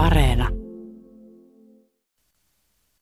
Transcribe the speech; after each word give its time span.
Areena. 0.00 0.48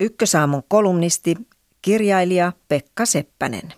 Ykkösaamun 0.00 0.62
kolumnisti, 0.68 1.34
kirjailija 1.82 2.52
Pekka 2.68 3.06
Seppänen. 3.06 3.74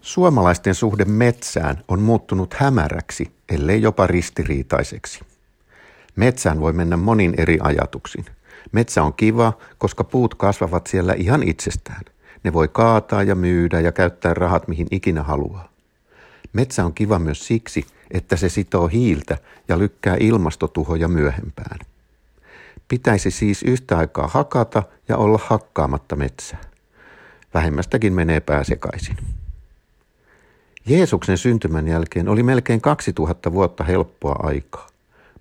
Suomalaisten 0.00 0.74
suhde 0.74 1.04
metsään 1.04 1.84
on 1.88 2.00
muuttunut 2.00 2.54
hämäräksi, 2.54 3.32
ellei 3.48 3.82
jopa 3.82 4.06
ristiriitaiseksi. 4.06 5.20
Metsään 6.16 6.60
voi 6.60 6.72
mennä 6.72 6.96
monin 6.96 7.34
eri 7.38 7.58
ajatuksin. 7.62 8.24
Metsä 8.72 9.02
on 9.02 9.14
kiva, 9.14 9.52
koska 9.78 10.04
puut 10.04 10.34
kasvavat 10.34 10.86
siellä 10.86 11.12
ihan 11.12 11.42
itsestään. 11.42 12.02
Ne 12.44 12.52
voi 12.52 12.68
kaataa 12.68 13.22
ja 13.22 13.34
myydä 13.34 13.80
ja 13.80 13.92
käyttää 13.92 14.34
rahat 14.34 14.68
mihin 14.68 14.86
ikinä 14.90 15.22
haluaa. 15.22 15.68
Metsä 16.58 16.84
on 16.84 16.94
kiva 16.94 17.18
myös 17.18 17.46
siksi, 17.46 17.86
että 18.10 18.36
se 18.36 18.48
sitoo 18.48 18.88
hiiltä 18.88 19.38
ja 19.68 19.78
lykkää 19.78 20.16
ilmastotuhoja 20.20 21.08
myöhempään. 21.08 21.78
Pitäisi 22.88 23.30
siis 23.30 23.62
yhtä 23.62 23.98
aikaa 23.98 24.26
hakata 24.26 24.82
ja 25.08 25.16
olla 25.16 25.40
hakkaamatta 25.46 26.16
metsää. 26.16 26.60
Vähemmästäkin 27.54 28.12
menee 28.12 28.40
pääsekaisin. 28.40 29.16
Jeesuksen 30.86 31.38
syntymän 31.38 31.88
jälkeen 31.88 32.28
oli 32.28 32.42
melkein 32.42 32.80
2000 32.80 33.52
vuotta 33.52 33.84
helppoa 33.84 34.36
aikaa, 34.42 34.86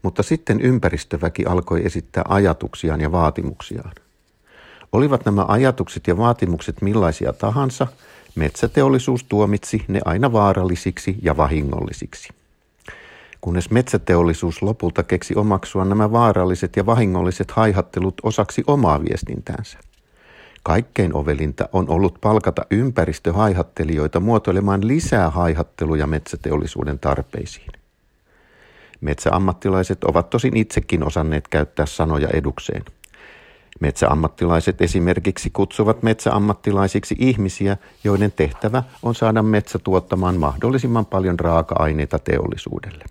mutta 0.02 0.24
sitten 0.24 0.62
ympäristöväki 0.62 1.46
alkoi 1.46 1.86
esittää 1.86 2.24
ajatuksiaan 2.28 3.02
ja 3.02 3.12
vaatimuksiaan. 3.12 3.94
Olivat 4.92 5.26
nämä 5.26 5.46
ajatukset 5.48 6.08
ja 6.08 6.18
vaatimukset 6.18 6.82
millaisia 6.82 7.34
tahansa, 7.34 7.88
metsäteollisuus 8.36 9.24
tuomitsi 9.24 9.86
ne 9.88 10.02
aina 10.06 10.32
vaarallisiksi 10.32 11.16
ja 11.22 11.38
vahingollisiksi. 11.38 12.30
Kunnes 13.42 13.72
metsäteollisuus 13.72 14.62
lopulta 14.62 15.04
keksi 15.04 15.36
omaksua 15.36 15.86
nämä 15.86 16.12
vaaralliset 16.12 16.76
ja 16.76 16.86
vahingolliset 16.86 17.52
haihattelut 17.52 18.16
osaksi 18.24 18.64
omaa 18.68 19.04
viestintäänsä. 19.04 19.80
Kaikkein 20.64 21.16
ovelinta 21.16 21.70
on 21.74 21.90
ollut 21.90 22.18
palkata 22.22 22.66
ympäristöhaihattelijoita 22.72 24.20
muotoilemaan 24.20 24.88
lisää 24.88 25.30
haihatteluja 25.30 26.08
metsäteollisuuden 26.08 27.00
tarpeisiin. 27.00 27.72
Metsäammattilaiset 29.02 30.04
ovat 30.04 30.30
tosin 30.30 30.58
itsekin 30.58 31.04
osanneet 31.04 31.48
käyttää 31.48 31.86
sanoja 31.86 32.28
edukseen. 32.34 32.86
Metsäammattilaiset 33.80 34.82
esimerkiksi 34.82 35.50
kutsuvat 35.50 36.04
metsäammattilaisiksi 36.04 37.16
ihmisiä, 37.20 37.78
joiden 38.04 38.32
tehtävä 38.32 38.84
on 39.04 39.16
saada 39.16 39.44
metsä 39.44 39.80
tuottamaan 39.80 40.38
mahdollisimman 40.38 41.06
paljon 41.06 41.40
raaka-aineita 41.40 42.20
teollisuudelle. 42.20 43.04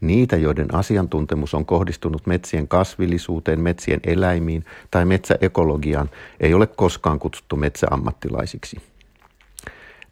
Niitä, 0.00 0.36
joiden 0.36 0.74
asiantuntemus 0.74 1.54
on 1.54 1.66
kohdistunut 1.66 2.26
metsien 2.26 2.68
kasvillisuuteen, 2.68 3.60
metsien 3.60 4.00
eläimiin 4.06 4.64
tai 4.90 5.04
metsäekologiaan, 5.04 6.10
ei 6.40 6.54
ole 6.54 6.66
koskaan 6.66 7.18
kutsuttu 7.18 7.56
metsäammattilaisiksi. 7.56 8.76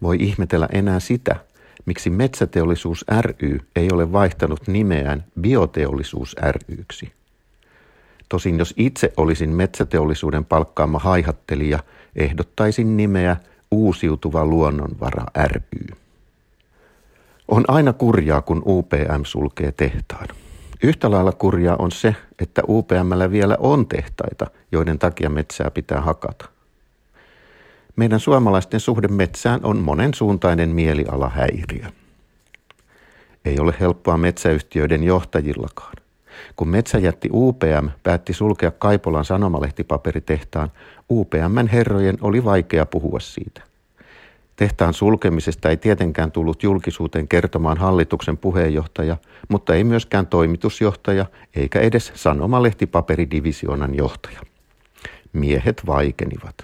Voi 0.01 0.17
ihmetellä 0.19 0.67
enää 0.71 0.99
sitä, 0.99 1.35
miksi 1.85 2.09
Metsäteollisuus 2.09 3.05
ry 3.21 3.59
ei 3.75 3.87
ole 3.93 4.11
vaihtanut 4.11 4.67
nimeään 4.67 5.25
Bioteollisuus 5.41 6.35
ryksi. 6.69 7.11
Tosin 8.29 8.59
jos 8.59 8.73
itse 8.77 9.13
olisin 9.17 9.49
metsäteollisuuden 9.49 10.45
palkkaama 10.45 10.99
haihattelija, 10.99 11.79
ehdottaisin 12.15 12.97
nimeä 12.97 13.37
Uusiutuva 13.71 14.45
luonnonvara 14.45 15.25
ry. 15.47 15.87
On 17.47 17.65
aina 17.67 17.93
kurjaa, 17.93 18.41
kun 18.41 18.63
UPM 18.65 19.23
sulkee 19.23 19.71
tehtaan. 19.71 20.27
Yhtä 20.83 21.11
lailla 21.11 21.31
kurjaa 21.31 21.75
on 21.79 21.91
se, 21.91 22.15
että 22.39 22.61
UPMllä 22.69 23.31
vielä 23.31 23.57
on 23.59 23.87
tehtaita, 23.87 24.47
joiden 24.71 24.99
takia 24.99 25.29
metsää 25.29 25.71
pitää 25.71 26.01
hakata. 26.01 26.45
Meidän 27.95 28.19
suomalaisten 28.19 28.79
suhde 28.79 29.07
metsään 29.07 29.59
on 29.63 29.77
monen 29.77 30.13
suuntainen 30.13 30.69
mielialahäiriö. 30.69 31.85
Ei 33.45 33.59
ole 33.59 33.73
helppoa 33.79 34.17
metsäyhtiöiden 34.17 35.03
johtajillakaan. 35.03 35.93
Kun 36.55 36.67
metsäjätti 36.67 37.29
UPM 37.33 37.87
päätti 38.03 38.33
sulkea 38.33 38.71
Kaipolan 38.71 39.25
sanomalehtipaperitehtaan, 39.25 40.71
UPMn 41.11 41.67
herrojen 41.71 42.17
oli 42.21 42.43
vaikea 42.43 42.85
puhua 42.85 43.19
siitä– 43.19 43.61
Tehtaan 44.55 44.93
sulkemisesta 44.93 45.69
ei 45.69 45.77
tietenkään 45.77 46.31
tullut 46.31 46.63
julkisuuteen 46.63 47.27
kertomaan 47.27 47.77
hallituksen 47.77 48.37
puheenjohtaja, 48.37 49.17
mutta 49.49 49.75
ei 49.75 49.83
myöskään 49.83 50.27
toimitusjohtaja 50.27 51.25
eikä 51.55 51.79
edes 51.79 52.11
sanomalehtipaperidivisioonan 52.15 53.95
johtaja. 53.95 54.39
Miehet 55.33 55.81
vaikenivat. 55.85 56.55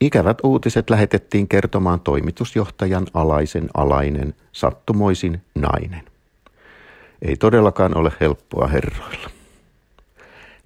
Ikävät 0.00 0.38
uutiset 0.42 0.90
lähetettiin 0.90 1.48
kertomaan 1.48 2.00
toimitusjohtajan 2.00 3.06
alaisen 3.14 3.68
alainen, 3.74 4.34
sattumoisin 4.52 5.42
nainen. 5.54 6.13
Ei 7.24 7.36
todellakaan 7.36 7.96
ole 7.96 8.12
helppoa 8.20 8.66
herroilla. 8.66 9.30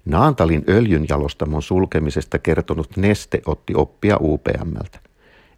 Naantalin 0.05 0.63
öljynjalostamon 0.69 1.61
sulkemisesta 1.61 2.39
kertonut 2.39 2.97
Neste 2.97 3.41
otti 3.45 3.73
oppia 3.75 4.17
UPMltä. 4.21 4.99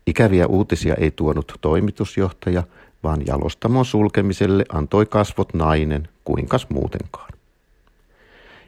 Ikäviä 0.07 0.47
uutisia 0.47 0.95
ei 0.95 1.11
tuonut 1.11 1.57
toimitusjohtaja, 1.61 2.63
vaan 3.03 3.21
jalostamon 3.27 3.85
sulkemiselle 3.85 4.65
antoi 4.73 5.05
kasvot 5.05 5.53
nainen, 5.53 6.09
kuinkas 6.23 6.67
muutenkaan. 6.69 7.31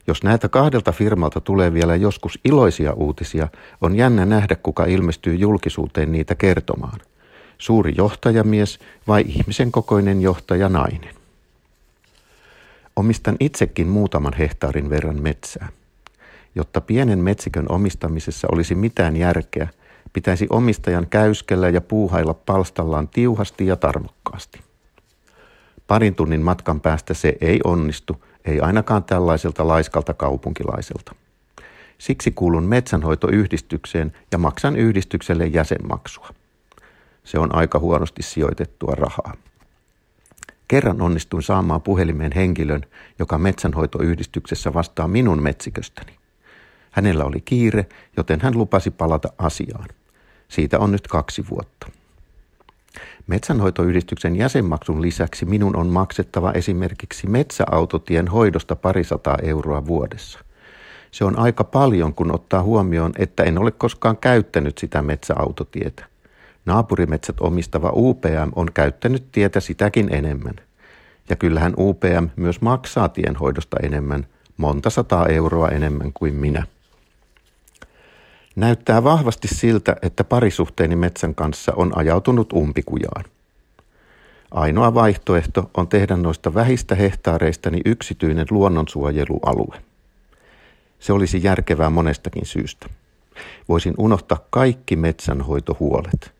Jos 0.07 0.23
näiltä 0.23 0.49
kahdelta 0.49 0.91
firmalta 0.91 1.41
tulee 1.41 1.73
vielä 1.73 1.95
joskus 1.95 2.39
iloisia 2.45 2.93
uutisia, 2.93 3.47
on 3.81 3.95
jännä 3.95 4.25
nähdä, 4.25 4.55
kuka 4.55 4.85
ilmestyy 4.85 5.35
julkisuuteen 5.35 6.11
niitä 6.11 6.35
kertomaan. 6.35 6.99
Suuri 7.57 7.93
johtajamies 7.97 8.79
vai 9.07 9.23
ihmisen 9.27 9.71
kokoinen 9.71 10.21
johtaja 10.21 10.69
nainen? 10.69 11.22
Omistan 12.95 13.35
itsekin 13.39 13.87
muutaman 13.87 14.33
hehtaarin 14.33 14.89
verran 14.89 15.21
metsää. 15.21 15.69
Jotta 16.55 16.81
pienen 16.81 17.19
metsikön 17.19 17.65
omistamisessa 17.69 18.47
olisi 18.51 18.75
mitään 18.75 19.15
järkeä– 19.15 19.67
pitäisi 20.13 20.47
omistajan 20.49 21.07
käyskellä 21.09 21.69
ja 21.69 21.81
puuhailla 21.81 22.33
palstallaan 22.33 23.07
tiuhasti 23.07 23.67
ja 23.67 23.75
tarmokkaasti. 23.75 24.59
Parin 25.87 26.15
tunnin 26.15 26.41
matkan 26.41 26.81
päästä 26.81 27.13
se 27.13 27.35
ei 27.41 27.59
onnistu, 27.63 28.25
ei 28.45 28.59
ainakaan 28.59 29.03
tällaiselta 29.03 29.67
laiskalta 29.67 30.13
kaupunkilaiselta. 30.13 31.15
Siksi 31.97 32.31
kuulun 32.31 32.63
metsänhoitoyhdistykseen 32.63 34.13
ja 34.31 34.37
maksan 34.37 34.75
yhdistykselle 34.75 35.45
jäsenmaksua. 35.45 36.29
Se 37.23 37.39
on 37.39 37.55
aika 37.55 37.79
huonosti 37.79 38.23
sijoitettua 38.23 38.95
rahaa. 38.95 39.33
Kerran 40.73 41.01
onnistuin 41.01 41.43
saamaan 41.43 41.81
puhelimeen 41.81 42.31
henkilön, 42.35 42.81
joka 43.19 43.37
metsänhoitoyhdistyksessä 43.37 44.73
vastaa 44.73 45.07
minun 45.07 45.43
metsiköstäni. 45.43 46.11
Hänellä 46.91 47.25
oli 47.25 47.41
kiire, 47.41 47.85
joten 48.17 48.41
hän 48.41 48.57
lupasi 48.57 48.91
palata 48.91 49.29
asiaan. 49.37 49.89
Siitä 50.47 50.79
on 50.79 50.91
nyt 50.91 51.07
kaksi 51.07 51.45
vuotta. 51.49 51.87
Metsänhoitoyhdistyksen 53.27 54.35
jäsenmaksun 54.35 55.01
lisäksi 55.01 55.45
minun 55.45 55.75
on 55.75 55.87
maksettava 55.87 56.51
esimerkiksi 56.51 57.27
metsäautotien 57.27 58.27
hoidosta 58.27 58.75
parisataa 58.75 59.37
euroa 59.43 59.85
vuodessa. 59.85 60.39
Se 61.11 61.25
on 61.25 61.39
aika 61.39 61.63
paljon, 61.63 62.13
kun 62.13 62.35
ottaa 62.35 62.63
huomioon, 62.63 63.11
että 63.17 63.43
en 63.43 63.57
ole 63.57 63.71
koskaan 63.71 64.17
käyttänyt 64.17 64.77
sitä 64.77 65.01
metsäautotietä. 65.01 66.12
Naapurimetsät 66.65 67.35
omistava 67.39 67.91
UPM 67.93 68.51
on 68.55 68.67
käyttänyt 68.73 69.31
tietä 69.31 69.59
sitäkin 69.59 70.15
enemmän. 70.15 70.55
Ja 71.29 71.35
kyllähän 71.35 71.73
UPM 71.77 72.27
myös 72.35 72.61
maksaa 72.61 73.09
tienhoidosta 73.09 73.77
enemmän, 73.83 74.27
monta 74.57 74.89
sataa 74.89 75.27
euroa 75.27 75.69
enemmän 75.69 76.11
kuin 76.13 76.35
minä. 76.35 76.65
Näyttää 78.55 79.03
vahvasti 79.03 79.47
siltä, 79.47 79.95
että 80.01 80.23
parisuhteeni 80.23 80.95
metsän 80.95 81.35
kanssa 81.35 81.73
on 81.75 81.97
ajautunut 81.97 82.53
umpikujaan. 82.53 83.25
Ainoa 84.51 84.93
vaihtoehto 84.93 85.71
on 85.77 85.87
tehdä 85.87 86.15
noista 86.15 86.53
vähistä 86.53 86.95
hehtaareistani 86.95 87.81
yksityinen 87.85 88.45
luonnonsuojelualue. 88.49 89.81
Se 90.99 91.13
olisi 91.13 91.43
järkevää 91.43 91.89
monestakin 91.89 92.45
syystä. 92.45 92.87
Voisin 93.69 93.93
unohtaa 93.97 94.45
kaikki 94.49 94.95
metsänhoitohuolet. 94.95 96.31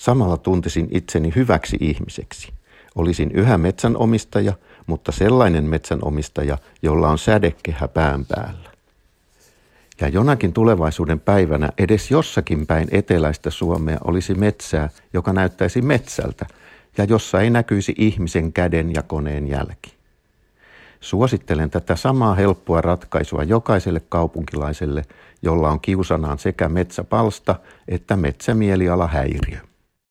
Samalla 0.00 0.36
tuntisin 0.36 0.88
itseni 0.90 1.32
hyväksi 1.36 1.76
ihmiseksi. 1.80 2.52
Olisin 2.94 3.30
yhä 3.30 3.58
metsänomistaja, 3.58 4.52
mutta 4.86 5.12
sellainen 5.12 5.64
metsänomistaja, 5.64 6.58
jolla 6.82 7.08
on 7.08 7.18
sädekehä 7.18 7.88
pään 7.88 8.24
päällä. 8.26 8.70
Ja 10.00 10.08
jonakin 10.08 10.52
tulevaisuuden 10.52 11.20
päivänä 11.20 11.68
edes 11.78 12.10
jossakin 12.10 12.66
päin 12.66 12.88
eteläistä 12.90 13.50
Suomea 13.50 13.98
olisi 14.04 14.34
metsää, 14.34 14.90
joka 15.12 15.32
näyttäisi 15.32 15.82
metsältä 15.82 16.46
ja 16.98 17.04
jossa 17.04 17.40
ei 17.40 17.50
näkyisi 17.50 17.94
ihmisen 17.98 18.52
käden 18.52 18.94
ja 18.94 19.02
koneen 19.02 19.48
jälki. 19.48 19.94
Suosittelen 21.00 21.70
tätä 21.70 21.96
samaa 21.96 22.34
helppoa 22.34 22.80
ratkaisua 22.80 23.44
jokaiselle 23.44 24.02
kaupunkilaiselle, 24.08 25.04
jolla 25.42 25.70
on 25.70 25.80
kiusanaan 25.80 26.38
sekä 26.38 26.68
metsäpalsta 26.68 27.54
että 27.88 28.16
metsämielialahäiriö. 28.16 29.69